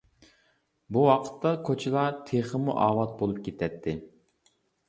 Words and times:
بۇ 0.95 1.03
ۋاقىتتا 1.07 1.51
كوچىلار 1.69 2.17
تېخىمۇ 2.31 2.77
ئاۋات 2.87 3.15
بولۇپ 3.21 3.41
كېتەتتى. 3.49 3.97